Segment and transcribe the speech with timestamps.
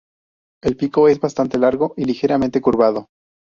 [0.63, 3.09] El pico es bastante largo y ligeramente curvado.